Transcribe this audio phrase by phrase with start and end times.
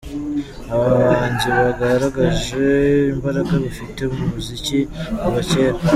[0.73, 2.63] Aba bahanzi bagaragaje
[3.13, 4.79] imbaraga bafite mu muziki
[5.19, 5.79] kuva cyera.